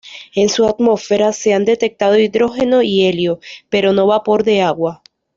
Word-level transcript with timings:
En 0.33 0.49
su 0.49 0.65
atmósfera 0.67 1.31
se 1.31 1.53
han 1.53 1.63
detectado 1.63 2.17
hidrógeno 2.17 2.81
y 2.81 3.05
helio, 3.05 3.39
pero 3.69 3.93
no 3.93 4.07
vapor 4.07 4.43
de 4.43 4.63
agua. 4.63 5.03